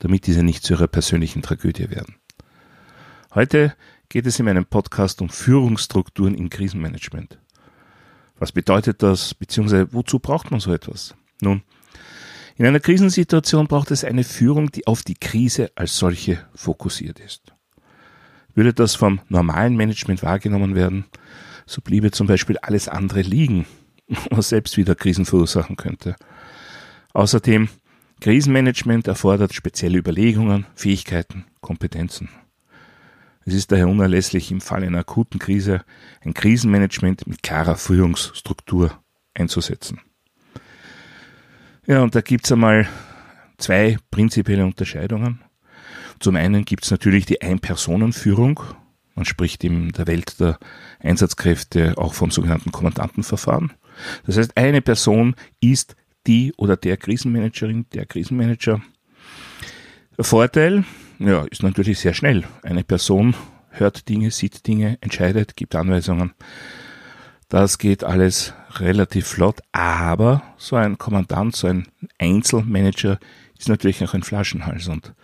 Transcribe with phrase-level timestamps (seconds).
[0.00, 2.16] damit diese nicht zu ihrer persönlichen Tragödie werden.
[3.34, 3.74] Heute
[4.08, 7.38] geht es in meinem Podcast um Führungsstrukturen im Krisenmanagement.
[8.38, 11.14] Was bedeutet das, beziehungsweise wozu braucht man so etwas?
[11.40, 11.62] Nun,
[12.56, 17.54] in einer Krisensituation braucht es eine Führung, die auf die Krise als solche fokussiert ist.
[18.54, 21.04] Würde das vom normalen Management wahrgenommen werden,
[21.66, 23.64] so bliebe zum Beispiel alles andere liegen
[24.30, 26.16] was selbst wieder Krisen verursachen könnte.
[27.12, 27.68] Außerdem,
[28.20, 32.28] Krisenmanagement erfordert spezielle Überlegungen, Fähigkeiten, Kompetenzen.
[33.46, 35.82] Es ist daher unerlässlich, im Fall einer akuten Krise
[36.20, 38.92] ein Krisenmanagement mit klarer Führungsstruktur
[39.34, 40.00] einzusetzen.
[41.86, 42.86] Ja, und da gibt's einmal
[43.56, 45.42] zwei prinzipielle Unterscheidungen.
[46.20, 48.60] Zum einen gibt's natürlich die Ein-Personen-Führung.
[49.14, 50.58] Man spricht in der Welt der
[51.00, 53.72] Einsatzkräfte auch vom sogenannten Kommandantenverfahren.
[54.26, 58.80] Das heißt, eine Person ist die oder der Krisenmanagerin, der Krisenmanager.
[60.16, 60.84] Der Vorteil,
[61.18, 62.44] ja, ist natürlich sehr schnell.
[62.62, 63.34] Eine Person
[63.70, 66.32] hört Dinge, sieht Dinge, entscheidet, gibt Anweisungen.
[67.48, 73.18] Das geht alles relativ flott, aber so ein Kommandant, so ein Einzelmanager
[73.58, 75.14] ist natürlich auch ein Flaschenhals und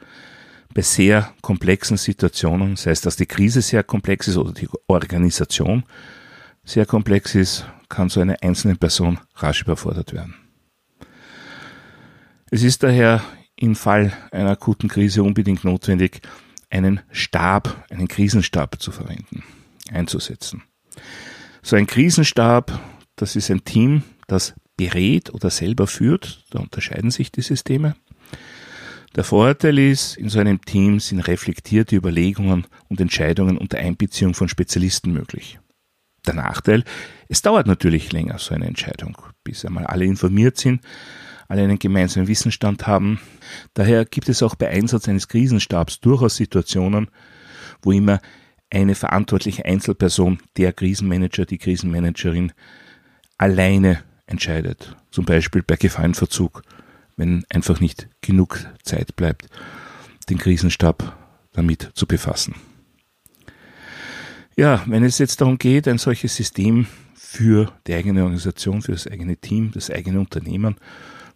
[0.75, 5.85] bei sehr komplexen Situationen, sei es, dass die Krise sehr komplex ist oder die Organisation
[6.65, 10.35] sehr komplex ist, kann so eine einzelne Person rasch überfordert werden.
[12.49, 13.25] Es ist daher
[13.57, 16.21] im Fall einer akuten Krise unbedingt notwendig,
[16.71, 19.43] einen Stab, einen Krisenstab zu verwenden,
[19.91, 20.63] einzusetzen.
[21.63, 22.79] So ein Krisenstab,
[23.17, 27.97] das ist ein Team, das berät oder selber führt, da unterscheiden sich die Systeme.
[29.17, 34.49] Der Vorteil ist, in so einem Team sind reflektierte Überlegungen und Entscheidungen unter Einbeziehung von
[34.49, 35.59] Spezialisten möglich.
[36.27, 36.85] Der Nachteil,
[37.29, 40.83] es dauert natürlich länger, so eine Entscheidung, bis einmal alle informiert sind,
[41.49, 43.21] alle einen gemeinsamen Wissensstand haben.
[43.75, 47.09] Daher gibt es auch bei Einsatz eines Krisenstabs durchaus Situationen,
[47.83, 48.21] wo immer
[48.71, 52.53] eine verantwortliche Einzelperson, der Krisenmanager, die Krisenmanagerin,
[53.39, 54.97] alleine entscheidet.
[55.11, 56.63] Zum Beispiel bei Gefahrenverzug,
[57.17, 59.47] wenn einfach nicht genug Zeit bleibt,
[60.29, 61.17] den Krisenstab
[61.53, 62.55] damit zu befassen.
[64.57, 69.07] Ja, wenn es jetzt darum geht, ein solches System für die eigene Organisation, für das
[69.07, 70.77] eigene Team, das eigene Unternehmen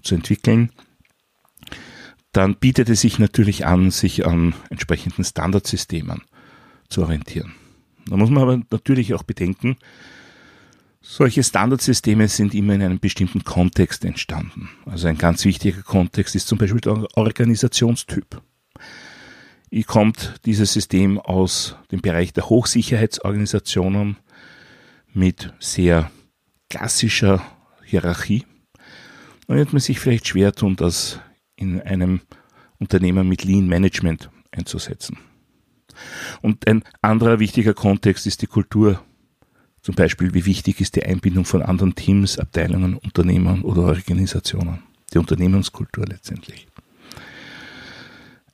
[0.02, 0.70] zu entwickeln,
[2.32, 6.22] dann bietet es sich natürlich an, sich an entsprechenden Standardsystemen
[6.88, 7.54] zu orientieren.
[8.06, 9.76] Da muss man aber natürlich auch bedenken,
[11.02, 14.68] solche Standardsysteme sind immer in einem bestimmten Kontext entstanden.
[14.84, 18.42] Also ein ganz wichtiger Kontext ist zum Beispiel der Organisationstyp
[19.86, 24.16] kommt dieses System aus dem Bereich der Hochsicherheitsorganisationen
[25.12, 26.10] mit sehr
[26.68, 27.42] klassischer
[27.84, 28.44] Hierarchie.
[29.50, 31.18] Dann wird man sich vielleicht schwer tun, das
[31.56, 32.20] in einem
[32.78, 35.18] Unternehmen mit Lean Management einzusetzen.
[36.40, 39.02] Und ein anderer wichtiger Kontext ist die Kultur.
[39.82, 44.84] Zum Beispiel, wie wichtig ist die Einbindung von anderen Teams, Abteilungen, Unternehmen oder Organisationen.
[45.12, 46.68] Die Unternehmenskultur letztendlich.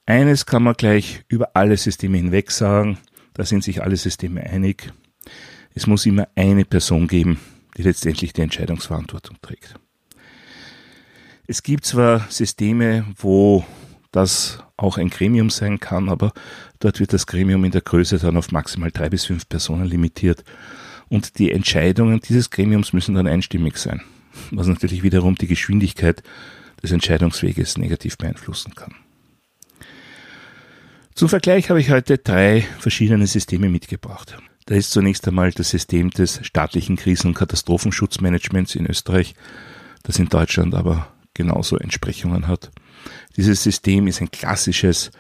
[0.07, 2.97] Eines kann man gleich über alle Systeme hinweg sagen,
[3.35, 4.91] da sind sich alle Systeme einig.
[5.75, 7.39] Es muss immer eine Person geben,
[7.77, 9.79] die letztendlich die Entscheidungsverantwortung trägt.
[11.49, 13.65] Es gibt zwar Systeme, wo
[14.11, 16.33] das auch ein Gremium sein kann, aber
[16.81, 20.45] dort wird das Gremium in der Größe dann auf maximal drei bis fünf Personen limitiert.
[21.09, 24.03] Und die Entscheidungen dieses Gremiums müssen dann einstimmig sein,
[24.51, 26.23] was natürlich wiederum die Geschwindigkeit
[26.83, 28.95] des Entscheidungsweges negativ beeinflussen kann.
[31.15, 34.37] Zum Vergleich habe ich heute drei verschiedene Systeme mitgebracht.
[34.67, 39.35] Da ist zunächst einmal das System des staatlichen Krisen- und Katastrophenschutzmanagements in Österreich,
[40.03, 42.71] das in Deutschland aber genauso Entsprechungen hat.
[43.37, 45.11] Dieses System ist ein klassisches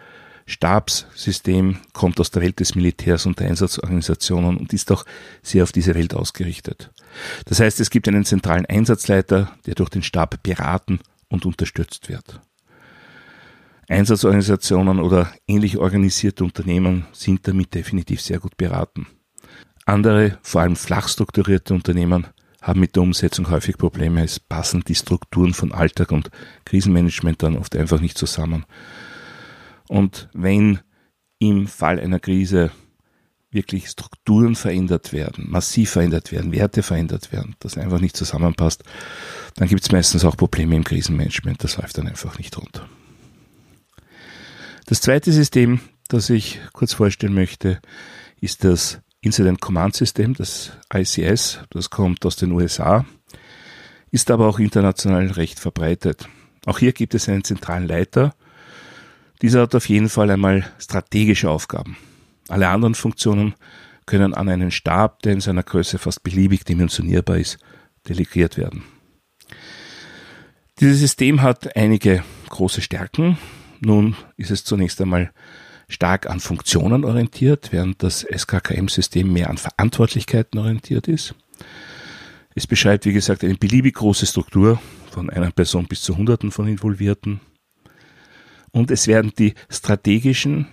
[0.47, 5.05] Stabssystem, kommt aus der Welt des Militärs und der Einsatzorganisationen und ist auch
[5.43, 6.91] sehr auf diese Welt ausgerichtet.
[7.47, 12.41] Das heißt, es gibt einen zentralen Einsatzleiter, der durch den Stab beraten und unterstützt wird.
[13.89, 19.07] Einsatzorganisationen oder ähnlich organisierte Unternehmen sind damit definitiv sehr gut beraten.
[19.85, 22.27] Andere, vor allem flach strukturierte Unternehmen,
[22.63, 24.25] haben mit der Umsetzung häufig Probleme.
[24.25, 26.31] Es passen die Strukturen von Alltag und
[26.65, 28.65] Krisenmanagement dann oft einfach nicht zusammen.
[29.89, 30.81] Und wenn
[31.39, 32.71] im Fall einer Krise
[33.51, 38.83] wirklich Strukturen verändert werden, massiv verändert werden, Werte verändert werden, das einfach nicht zusammenpasst,
[39.55, 41.63] dann gibt es meistens auch Probleme im Krisenmanagement.
[41.63, 42.89] Das läuft dann einfach nicht runter.
[44.87, 47.81] Das zweite System, das ich kurz vorstellen möchte,
[48.41, 51.59] ist das Incident Command System, das ICS.
[51.71, 53.05] Das kommt aus den USA,
[54.13, 56.29] ist aber auch international recht verbreitet.
[56.65, 58.35] Auch hier gibt es einen zentralen Leiter.
[59.43, 61.97] Dieser hat auf jeden Fall einmal strategische Aufgaben.
[62.49, 63.55] Alle anderen Funktionen
[64.07, 67.59] können an einen Stab, der in seiner Größe fast beliebig dimensionierbar ist,
[68.09, 68.85] delegiert werden.
[70.79, 73.39] Dieses System hat einige große Stärken.
[73.81, 75.33] Nun ist es zunächst einmal
[75.89, 81.35] stark an Funktionen orientiert, während das SKKM-System mehr an Verantwortlichkeiten orientiert ist.
[82.55, 84.81] Es beschreibt, wie gesagt, eine beliebig große Struktur
[85.11, 87.41] von einer Person bis zu Hunderten von Involvierten.
[88.73, 90.69] Und es werden die strategischen,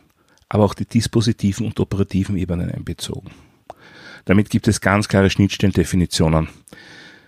[0.49, 3.31] aber auch die dispositiven und operativen Ebenen einbezogen.
[4.25, 6.47] Damit gibt es ganz klare Schnittstellendefinitionen,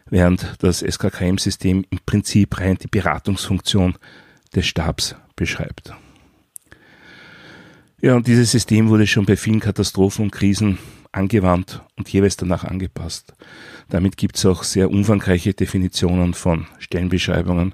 [0.10, 3.96] während das SKKM-System im Prinzip rein die Beratungsfunktion
[4.56, 5.94] des Stabs beschreibt.
[8.06, 10.78] Ja, und dieses System wurde schon bei vielen Katastrophen und Krisen
[11.12, 13.34] angewandt und jeweils danach angepasst.
[13.90, 17.74] Damit gibt es auch sehr umfangreiche Definitionen von Stellenbeschreibungen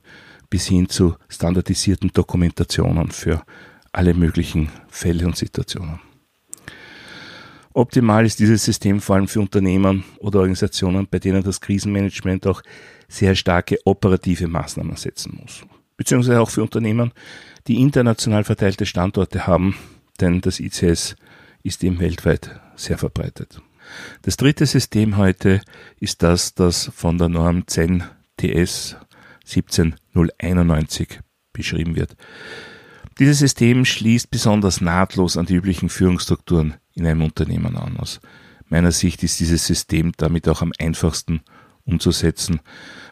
[0.50, 3.44] bis hin zu standardisierten Dokumentationen für
[3.92, 6.00] alle möglichen Fälle und Situationen.
[7.74, 12.62] Optimal ist dieses System vor allem für Unternehmen oder Organisationen, bei denen das Krisenmanagement auch
[13.10, 15.66] sehr starke operative Maßnahmen setzen muss.
[15.98, 17.12] Beziehungsweise auch für Unternehmen,
[17.68, 19.76] die international verteilte Standorte haben
[20.22, 21.16] denn das ICS
[21.64, 23.62] ist eben weltweit sehr verbreitet.
[24.22, 25.62] Das dritte System heute
[26.00, 28.04] ist das, das von der Norm CEN
[28.38, 28.96] TS
[29.46, 31.20] 17091
[31.54, 32.16] beschrieben wird.
[33.20, 37.98] Dieses System schließt besonders nahtlos an die üblichen Führungsstrukturen in einem Unternehmen an.
[37.98, 38.20] Aus
[38.70, 41.42] meiner Sicht ist dieses System damit auch am einfachsten
[41.92, 42.62] umzusetzen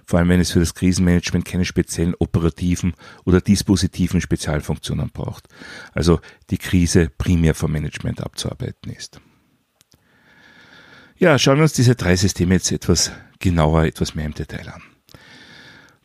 [0.09, 2.95] vor allem wenn es für das Krisenmanagement keine speziellen operativen
[3.25, 5.47] oder dispositiven Spezialfunktionen braucht.
[5.93, 9.21] Also die Krise primär vom Management abzuarbeiten ist.
[11.15, 14.81] Ja, schauen wir uns diese drei Systeme jetzt etwas genauer, etwas mehr im Detail an.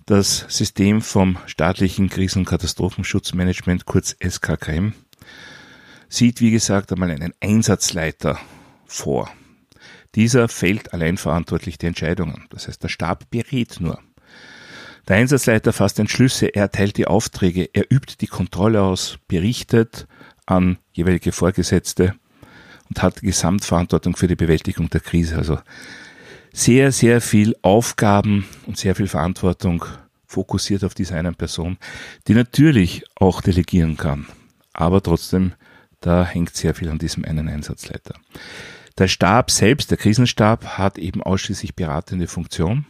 [0.04, 4.92] Das System vom staatlichen Krisen- und Katastrophenschutzmanagement, kurz SKKM,
[6.10, 8.38] sieht, wie gesagt, einmal einen Einsatzleiter
[8.84, 9.30] vor.
[10.14, 12.46] Dieser fällt allein verantwortlich die Entscheidungen.
[12.50, 13.98] Das heißt, der Stab berät nur.
[15.08, 20.06] Der Einsatzleiter fasst Entschlüsse, er erteilt die Aufträge, er übt die Kontrolle aus, berichtet
[20.46, 22.14] an jeweilige Vorgesetzte
[22.88, 25.36] und hat Gesamtverantwortung für die Bewältigung der Krise.
[25.36, 25.58] Also
[26.52, 29.84] sehr, sehr viel Aufgaben und sehr viel Verantwortung
[30.26, 31.76] fokussiert auf diese eine Person,
[32.26, 34.26] die natürlich auch delegieren kann.
[34.72, 35.52] Aber trotzdem,
[36.00, 38.14] da hängt sehr viel an diesem einen Einsatzleiter.
[38.96, 42.86] Der Stab selbst, der Krisenstab, hat eben ausschließlich beratende Funktion.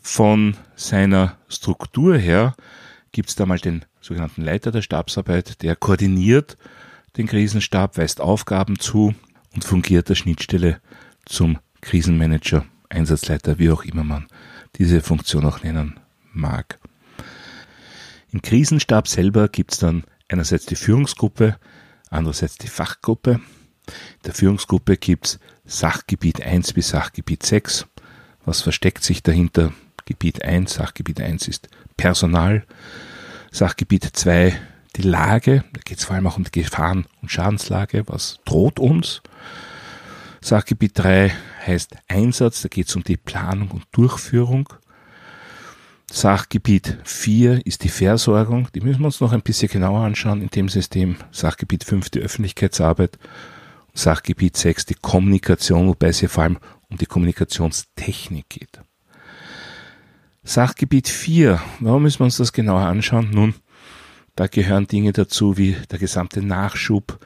[0.00, 2.54] Von seiner Struktur her
[3.10, 6.56] gibt es da mal den sogenannten Leiter der Stabsarbeit, der koordiniert
[7.16, 9.14] den Krisenstab, weist Aufgaben zu
[9.54, 10.80] und fungiert der Schnittstelle
[11.24, 14.26] zum Krisenmanager, Einsatzleiter, wie auch immer man
[14.76, 15.98] diese Funktion auch nennen
[16.32, 16.78] mag.
[18.30, 21.56] Im Krisenstab selber gibt es dann einerseits die Führungsgruppe,
[22.10, 23.40] andererseits die Fachgruppe
[24.24, 27.86] der Führungsgruppe gibt's Sachgebiet 1 bis Sachgebiet 6.
[28.44, 29.72] Was versteckt sich dahinter?
[30.04, 32.64] Gebiet 1, Sachgebiet 1 ist Personal.
[33.50, 34.54] Sachgebiet 2
[34.96, 38.78] die Lage, da geht es vor allem auch um die Gefahren- und Schadenslage, was droht
[38.78, 39.22] uns.
[40.40, 41.32] Sachgebiet 3
[41.66, 44.68] heißt Einsatz, da geht es um die Planung und Durchführung.
[46.10, 50.50] Sachgebiet 4 ist die Versorgung, die müssen wir uns noch ein bisschen genauer anschauen in
[50.50, 51.16] dem System.
[51.32, 53.18] Sachgebiet 5 die Öffentlichkeitsarbeit
[53.94, 56.58] Sachgebiet 6 die Kommunikation, wobei es hier vor allem
[56.90, 58.80] um die Kommunikationstechnik geht.
[60.42, 63.30] Sachgebiet 4, warum müssen wir uns das genauer anschauen?
[63.30, 63.54] Nun,
[64.36, 67.18] da gehören Dinge dazu wie der gesamte Nachschub,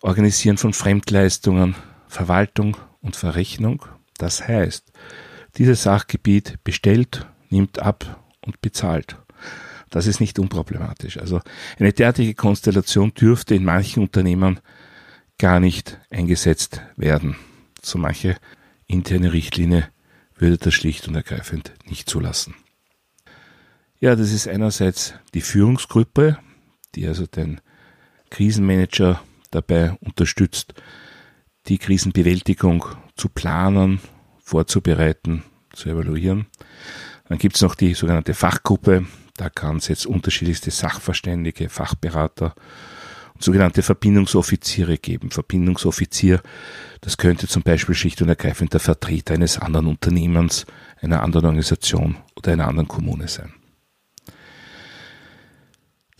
[0.00, 1.76] Organisieren von Fremdleistungen,
[2.08, 3.86] Verwaltung und Verrechnung.
[4.18, 4.90] Das heißt,
[5.56, 9.16] dieses Sachgebiet bestellt, nimmt ab und bezahlt.
[9.90, 11.18] Das ist nicht unproblematisch.
[11.18, 11.40] Also
[11.78, 14.58] eine derartige Konstellation dürfte in manchen Unternehmen
[15.42, 17.34] gar nicht eingesetzt werden.
[17.82, 18.36] So manche
[18.86, 19.88] interne Richtlinie
[20.36, 22.54] würde das schlicht und ergreifend nicht zulassen.
[23.98, 26.38] Ja, das ist einerseits die Führungsgruppe,
[26.94, 27.60] die also den
[28.30, 29.20] Krisenmanager
[29.50, 30.74] dabei unterstützt,
[31.66, 32.84] die Krisenbewältigung
[33.16, 33.98] zu planen,
[34.38, 36.46] vorzubereiten, zu evaluieren.
[37.28, 39.06] Dann gibt es noch die sogenannte Fachgruppe,
[39.36, 42.54] da kann es jetzt unterschiedlichste Sachverständige, Fachberater
[43.42, 45.30] sogenannte Verbindungsoffiziere geben.
[45.30, 46.40] Verbindungsoffizier,
[47.00, 50.66] das könnte zum Beispiel schlicht und ergreifend der Vertreter eines anderen Unternehmens,
[51.00, 53.52] einer anderen Organisation oder einer anderen Kommune sein.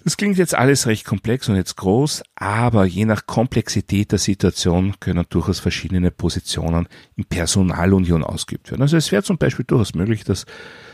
[0.05, 4.95] Das klingt jetzt alles recht komplex und jetzt groß, aber je nach Komplexität der Situation
[4.99, 8.83] können durchaus verschiedene Positionen in Personalunion ausgeübt werden.
[8.83, 10.45] Also es wäre zum Beispiel durchaus möglich, dass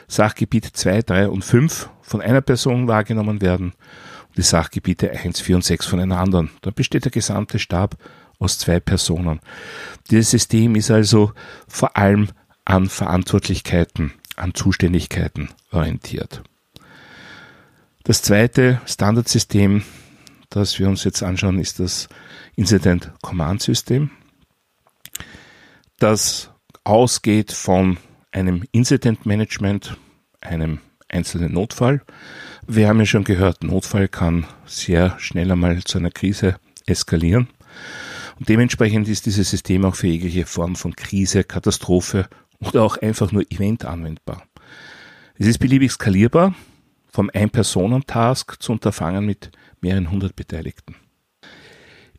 [0.08, 3.72] Sachgebiet 2, 3 und 5 von einer Person wahrgenommen werden
[4.38, 6.50] die Sachgebiete 1, 4 und 6 von einer anderen.
[6.62, 7.96] Dann besteht der gesamte Stab
[8.38, 9.40] aus zwei Personen.
[10.10, 11.32] Dieses System ist also
[11.66, 12.28] vor allem
[12.64, 16.42] an Verantwortlichkeiten, an Zuständigkeiten orientiert.
[18.04, 19.82] Das zweite Standardsystem,
[20.50, 22.08] das wir uns jetzt anschauen, ist das
[22.54, 24.10] Incident Command System,
[25.98, 26.50] das
[26.84, 27.98] ausgeht von
[28.30, 29.96] einem Incident Management,
[30.40, 30.78] einem
[31.08, 32.02] einzelnen Notfall.
[32.70, 37.48] Wir haben ja schon gehört, Notfall kann sehr schnell einmal zu einer Krise eskalieren.
[38.38, 42.28] Und dementsprechend ist dieses System auch für jegliche Form von Krise, Katastrophe
[42.60, 44.42] oder auch einfach nur Event anwendbar.
[45.38, 46.54] Es ist beliebig skalierbar
[47.10, 50.94] vom Ein-Personen-Task zu Unterfangen mit mehreren hundert Beteiligten.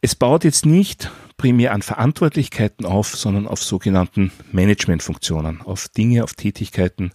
[0.01, 6.34] Es baut jetzt nicht primär an Verantwortlichkeiten auf, sondern auf sogenannten Managementfunktionen, auf Dinge, auf
[6.34, 7.12] Tätigkeiten,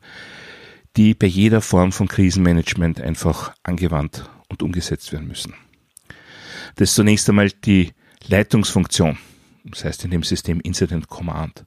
[0.96, 5.54] die bei jeder Form von Krisenmanagement einfach angewandt und umgesetzt werden müssen.
[6.76, 7.92] Das ist zunächst einmal die
[8.26, 9.18] Leitungsfunktion,
[9.64, 11.64] das heißt in dem System Incident Command.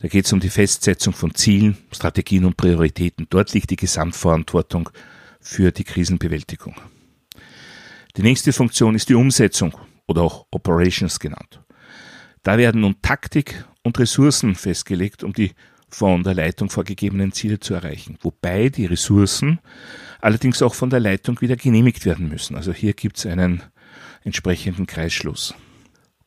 [0.00, 3.26] Da geht es um die Festsetzung von Zielen, Strategien und Prioritäten.
[3.30, 4.90] Dort liegt die Gesamtverantwortung
[5.40, 6.76] für die Krisenbewältigung.
[8.16, 9.76] Die nächste Funktion ist die Umsetzung
[10.06, 11.60] oder auch Operations genannt.
[12.42, 15.52] Da werden nun Taktik und Ressourcen festgelegt, um die
[15.88, 19.58] von der Leitung vorgegebenen Ziele zu erreichen, wobei die Ressourcen
[20.20, 22.56] allerdings auch von der Leitung wieder genehmigt werden müssen.
[22.56, 23.62] Also hier gibt es einen
[24.24, 25.54] entsprechenden Kreisschluss.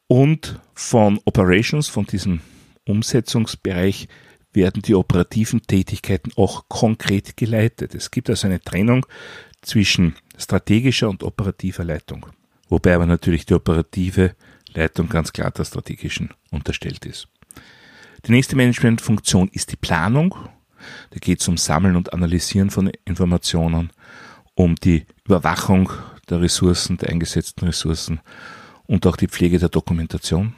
[0.08, 2.42] Und von Operations, von diesem
[2.86, 4.08] Umsetzungsbereich,
[4.54, 7.96] werden die operativen Tätigkeiten auch konkret geleitet.
[7.96, 9.06] Es gibt also eine Trennung
[9.62, 12.26] zwischen strategischer und operativer Leitung.
[12.68, 14.36] Wobei aber natürlich die operative
[14.74, 17.28] Leitung ganz klar der strategischen unterstellt ist.
[18.26, 20.36] Die nächste Managementfunktion ist die Planung.
[21.12, 23.92] Da geht es um Sammeln und Analysieren von Informationen,
[24.56, 25.92] um die Überwachung
[26.30, 28.20] der Ressourcen, der eingesetzten Ressourcen
[28.88, 30.54] und auch die Pflege der Dokumentation.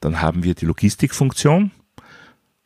[0.00, 1.72] Dann haben wir die Logistikfunktion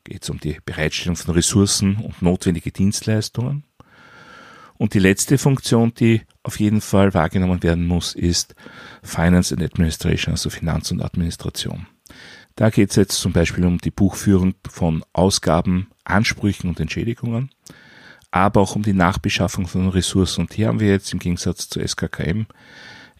[0.04, 3.64] geht es um die Bereitstellung von Ressourcen und notwendige Dienstleistungen.
[4.76, 8.54] Und die letzte Funktion, die auf jeden Fall wahrgenommen werden muss, ist
[9.02, 11.86] Finance and Administration, also Finanz und Administration.
[12.56, 17.50] Da geht es jetzt zum Beispiel um die Buchführung von Ausgaben, Ansprüchen und Entschädigungen,
[18.30, 20.42] aber auch um die Nachbeschaffung von Ressourcen.
[20.42, 22.46] Und hier haben wir jetzt im Gegensatz zu SKKM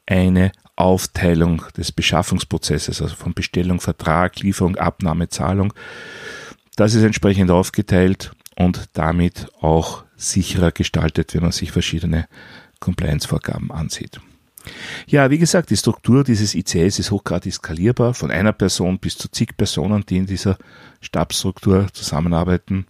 [0.07, 5.73] eine Aufteilung des Beschaffungsprozesses, also von Bestellung, Vertrag, Lieferung, Abnahme, Zahlung
[6.77, 12.27] das ist entsprechend aufgeteilt und damit auch sicherer gestaltet, wenn man sich verschiedene
[12.81, 14.21] Compliance-Vorgaben ansieht.
[15.07, 19.29] Ja, wie gesagt, die Struktur dieses ICS ist hochgradig skalierbar, von einer Person bis zu
[19.31, 20.57] zig Personen, die in dieser
[21.01, 22.87] Stabsstruktur zusammenarbeiten,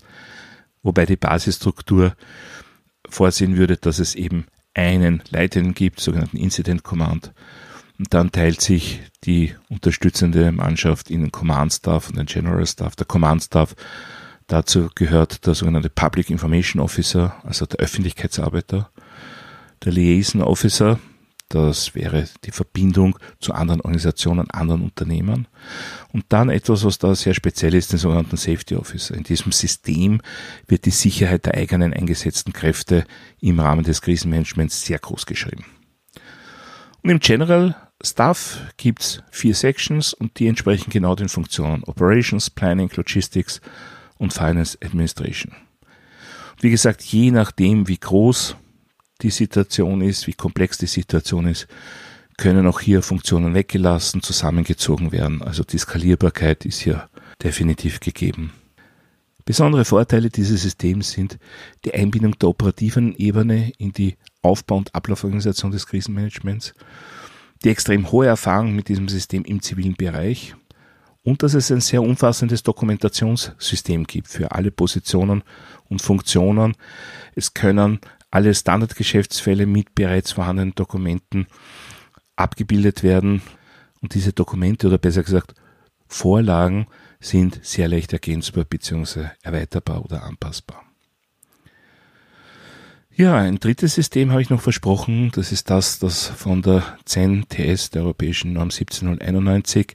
[0.83, 2.15] wobei die Basisstruktur
[3.09, 7.33] vorsehen würde, dass es eben einen Leitenden gibt, sogenannten Incident Command,
[7.99, 12.97] und dann teilt sich die unterstützende Mannschaft in den Command Staff und den General Staff.
[12.97, 13.77] Der Command Staff,
[14.49, 18.91] dazu gehört der sogenannte Public Information Officer, also der Öffentlichkeitsarbeiter,
[19.85, 20.99] der Liaison Officer,
[21.55, 25.47] das wäre die Verbindung zu anderen Organisationen, anderen Unternehmern.
[26.13, 29.15] Und dann etwas, was da sehr speziell ist, den sogenannten Safety Officer.
[29.15, 30.21] In diesem System
[30.67, 33.07] wird die Sicherheit der eigenen eingesetzten Kräfte
[33.41, 35.65] im Rahmen des Krisenmanagements sehr groß geschrieben.
[37.03, 42.91] Und im General Staff gibt's vier Sections und die entsprechen genau den Funktionen Operations, Planning,
[42.97, 43.61] Logistics
[44.19, 45.55] und Finance Administration.
[46.61, 48.57] Wie gesagt, je nachdem, wie groß
[49.23, 51.67] die Situation ist, wie komplex die Situation ist,
[52.37, 55.43] können auch hier Funktionen weggelassen, zusammengezogen werden.
[55.43, 57.09] Also die Skalierbarkeit ist hier
[57.43, 58.53] definitiv gegeben.
[59.45, 61.39] Besondere Vorteile dieses Systems sind
[61.85, 66.73] die Einbindung der operativen Ebene in die Aufbau- und Ablauforganisation des Krisenmanagements,
[67.63, 70.55] die extrem hohe Erfahrung mit diesem System im zivilen Bereich
[71.25, 75.43] und dass es ein sehr umfassendes Dokumentationssystem gibt für alle Positionen
[75.89, 76.75] und Funktionen.
[77.35, 78.01] Es können
[78.35, 81.47] alle Standardgeschäftsfälle mit bereits vorhandenen Dokumenten
[82.35, 83.43] abgebildet werden
[84.01, 85.55] und diese Dokumente oder besser gesagt
[86.09, 86.89] Vorlagen
[87.21, 89.27] sind sehr leicht ergänzbar bzw.
[89.43, 90.83] erweiterbar oder anpassbar.
[93.15, 95.31] Ja, ein drittes System habe ich noch versprochen.
[95.33, 99.95] Das ist das, das von der CEN-TS, der Europäischen Norm 17091,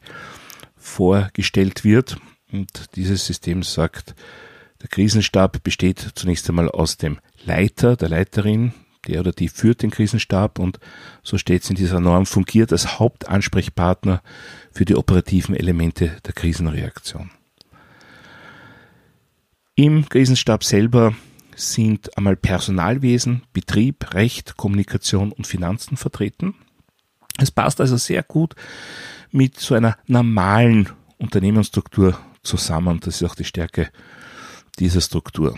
[0.78, 2.18] vorgestellt wird.
[2.54, 4.16] Und dieses System sagt,
[4.82, 8.74] der Krisenstab besteht zunächst einmal aus dem Leiter, der Leiterin,
[9.08, 10.80] der oder die führt den Krisenstab und
[11.24, 14.22] so steht es in dieser Norm, fungiert als Hauptansprechpartner
[14.72, 17.32] für die operativen Elemente der Krisenreaktion.
[19.76, 21.16] Im Krisenstab selber
[21.56, 26.56] sind einmal Personalwesen, Betrieb, Recht, Kommunikation und Finanzen vertreten.
[27.38, 28.56] Es passt also sehr gut
[29.32, 33.00] mit so einer normalen Unternehmensstruktur zusammen.
[33.02, 33.90] Das ist auch die Stärke
[34.80, 35.58] dieser Struktur.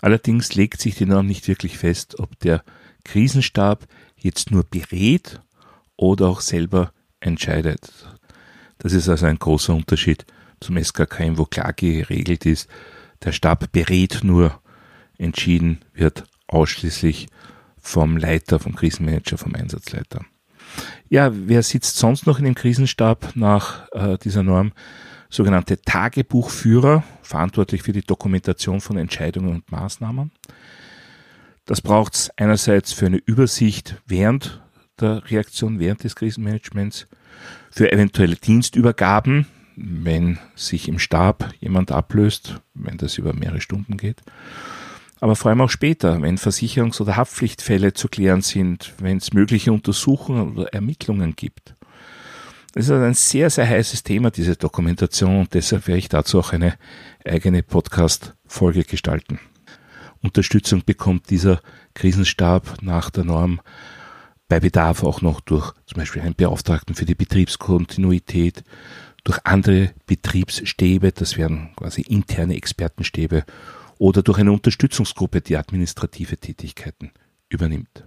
[0.00, 2.62] Allerdings legt sich die Norm nicht wirklich fest, ob der
[3.04, 5.40] Krisenstab jetzt nur berät
[5.96, 7.90] oder auch selber entscheidet.
[8.78, 10.26] Das ist also ein großer Unterschied
[10.60, 12.68] zum SKKM, wo klar geregelt ist,
[13.22, 14.60] der Stab berät nur
[15.18, 17.28] entschieden wird ausschließlich
[17.78, 20.24] vom Leiter, vom Krisenmanager, vom Einsatzleiter.
[21.08, 24.72] Ja, wer sitzt sonst noch in dem Krisenstab nach äh, dieser Norm?
[25.30, 30.30] Sogenannte Tagebuchführer, verantwortlich für die Dokumentation von Entscheidungen und Maßnahmen.
[31.64, 34.62] Das braucht es einerseits für eine Übersicht während
[35.00, 37.06] der Reaktion, während des Krisenmanagements,
[37.70, 44.22] für eventuelle Dienstübergaben, wenn sich im Stab jemand ablöst, wenn das über mehrere Stunden geht
[45.20, 49.72] aber vor allem auch später, wenn Versicherungs- oder Haftpflichtfälle zu klären sind, wenn es mögliche
[49.72, 51.74] Untersuchungen oder Ermittlungen gibt.
[52.76, 56.52] Das ist ein sehr, sehr heißes Thema, diese Dokumentation, und deshalb werde ich dazu auch
[56.52, 56.76] eine
[57.24, 59.40] eigene Podcast-Folge gestalten.
[60.22, 61.62] Unterstützung bekommt dieser
[61.94, 63.62] Krisenstab nach der Norm
[64.46, 68.62] bei Bedarf auch noch durch zum Beispiel einen Beauftragten für die Betriebskontinuität,
[69.24, 73.44] durch andere Betriebsstäbe, das wären quasi interne Expertenstäbe
[73.96, 77.12] oder durch eine Unterstützungsgruppe, die administrative Tätigkeiten
[77.48, 78.04] übernimmt.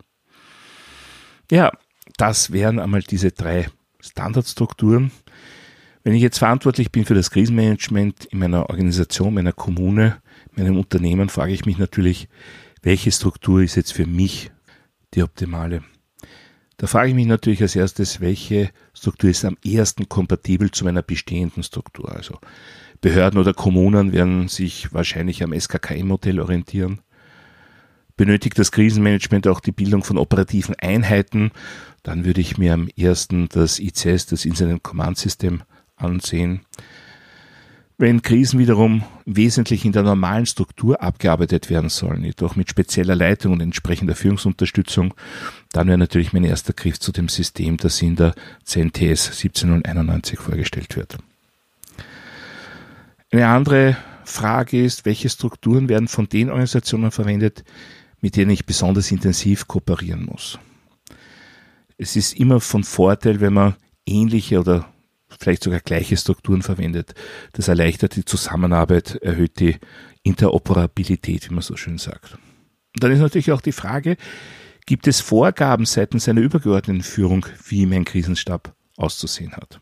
[1.50, 1.72] Ja,
[2.18, 3.70] das wären einmal diese drei
[4.00, 5.12] Standardstrukturen.
[6.04, 10.18] Wenn ich jetzt verantwortlich bin für das Krisenmanagement in meiner Organisation, meiner Kommune,
[10.56, 12.30] meinem Unternehmen, frage ich mich natürlich,
[12.82, 14.52] welche Struktur ist jetzt für mich
[15.14, 15.84] die optimale?
[16.78, 21.02] Da frage ich mich natürlich als erstes, welche Struktur ist am ehesten kompatibel zu meiner
[21.02, 22.16] bestehenden Struktur?
[22.16, 22.40] Also
[23.02, 27.02] Behörden oder Kommunen werden sich wahrscheinlich am SKKM-Modell orientieren.
[28.20, 31.52] Benötigt das Krisenmanagement auch die Bildung von operativen Einheiten,
[32.04, 35.64] dann würde ich mir am ersten das ICS, das Incident Command System,
[35.96, 36.60] ansehen.
[37.98, 43.54] Wenn Krisen wiederum wesentlich in der normalen Struktur abgearbeitet werden sollen, jedoch mit spezieller Leitung
[43.54, 45.14] und entsprechender Führungsunterstützung,
[45.72, 50.98] dann wäre natürlich mein erster Griff zu dem System, das in der CNTS 17091 vorgestellt
[50.98, 51.20] wird.
[53.32, 57.64] Eine andere Frage ist, welche Strukturen werden von den Organisationen verwendet,
[58.22, 60.60] mit denen ich besonders intensiv kooperieren muss.
[61.98, 64.92] Es ist immer von Vorteil, wenn man ähnliche oder
[65.40, 67.14] vielleicht sogar gleiche Strukturen verwendet.
[67.54, 69.78] Das erleichtert die Zusammenarbeit, erhöht die
[70.24, 72.38] Interoperabilität, wie man so schön sagt.
[72.96, 74.18] Und dann ist natürlich auch die Frage,
[74.86, 79.80] gibt es Vorgaben seitens einer übergeordneten Führung, wie mein Krisenstab auszusehen hat?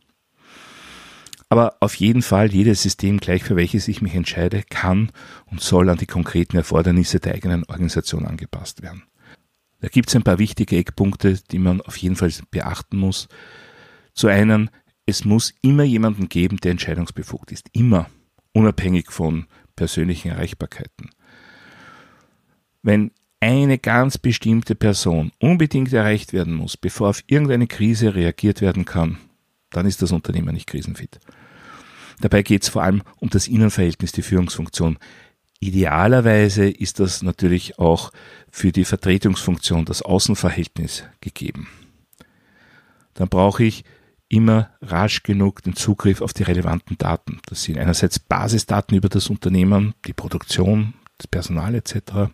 [1.49, 5.11] Aber auf jeden Fall, jedes System, gleich für welches ich mich entscheide, kann
[5.45, 9.03] und soll an die konkreten Erfordernisse der eigenen Organisation angepasst werden.
[9.79, 13.27] Da gibt es ein paar wichtige Eckpunkte, die man auf jeden Fall beachten muss.
[14.13, 14.69] Zu einem,
[15.05, 17.69] es muss immer jemanden geben, der entscheidungsbefugt ist.
[17.71, 18.09] Immer.
[18.53, 21.11] Unabhängig von persönlichen Erreichbarkeiten.
[22.81, 28.85] Wenn eine ganz bestimmte Person unbedingt erreicht werden muss, bevor auf irgendeine Krise reagiert werden
[28.85, 29.17] kann,
[29.69, 31.19] dann ist das Unternehmen nicht krisenfit.
[32.21, 34.97] Dabei geht es vor allem um das Innenverhältnis, die Führungsfunktion.
[35.59, 38.11] Idealerweise ist das natürlich auch
[38.49, 41.67] für die Vertretungsfunktion, das Außenverhältnis gegeben.
[43.13, 43.83] Dann brauche ich
[44.29, 47.39] immer rasch genug den Zugriff auf die relevanten Daten.
[47.47, 52.29] Das sind einerseits Basisdaten über das Unternehmen, die Produktion, das Personal etc.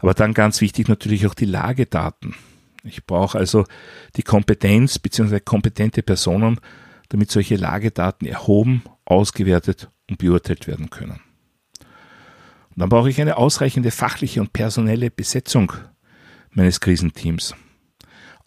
[0.00, 2.34] Aber dann ganz wichtig natürlich auch die Lagedaten.
[2.82, 3.64] Ich brauche also
[4.16, 5.40] die Kompetenz bzw.
[5.40, 6.60] kompetente Personen,
[7.08, 11.20] damit solche Lagedaten erhoben, ausgewertet und beurteilt werden können.
[12.70, 15.72] Und dann brauche ich eine ausreichende fachliche und personelle Besetzung
[16.50, 17.54] meines Krisenteams.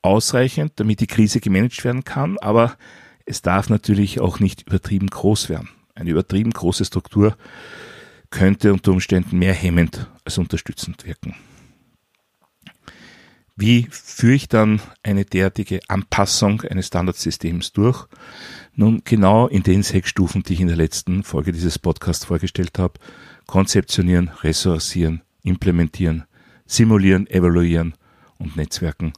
[0.01, 2.77] Ausreichend, damit die Krise gemanagt werden kann, aber
[3.25, 5.69] es darf natürlich auch nicht übertrieben groß werden.
[5.95, 7.37] Eine übertrieben große Struktur
[8.29, 11.35] könnte unter Umständen mehr hemmend als unterstützend wirken.
[13.55, 18.07] Wie führe ich dann eine derartige Anpassung eines Standardsystems durch?
[18.75, 22.79] Nun, genau in den sechs Stufen, die ich in der letzten Folge dieses Podcasts vorgestellt
[22.79, 22.99] habe.
[23.45, 26.23] Konzeptionieren, ressourcieren, implementieren,
[26.65, 27.93] simulieren, evaluieren
[28.39, 29.13] und netzwerken.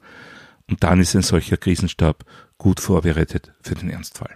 [0.70, 2.26] Und dann ist ein solcher Krisenstab
[2.58, 4.36] gut vorbereitet für den Ernstfall.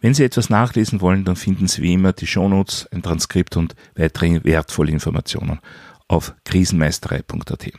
[0.00, 3.74] Wenn Sie etwas nachlesen wollen, dann finden Sie wie immer die Shownotes, ein Transkript und
[3.96, 5.60] weitere wertvolle Informationen
[6.08, 7.72] auf krisenmeisterei.at.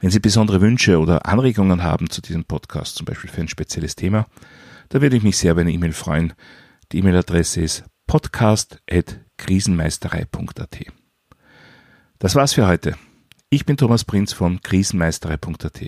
[0.00, 3.94] Wenn Sie besondere Wünsche oder Anregungen haben zu diesem Podcast, zum Beispiel für ein spezielles
[3.94, 4.26] Thema,
[4.88, 6.32] da würde ich mich sehr über eine E-Mail freuen.
[6.90, 10.78] Die E-Mail-Adresse ist podcast.krisenmeisterei.at.
[12.18, 12.96] Das war's für heute.
[13.50, 15.80] Ich bin Thomas Prinz von krisenmeisterei.at.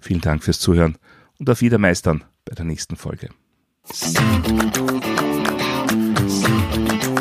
[0.00, 0.98] Vielen Dank fürs Zuhören
[1.38, 3.30] und auf Wiedermeistern bei der nächsten Folge.
[7.02, 7.11] You.